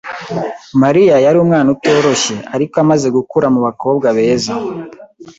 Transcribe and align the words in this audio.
Mariya 0.81 1.15
yari 1.25 1.37
umwana 1.43 1.67
utoroshye, 1.75 2.35
ariko 2.55 2.75
amaze 2.83 3.07
gukura 3.15 3.47
mubakobwa 3.53 4.07
beza. 4.17 4.53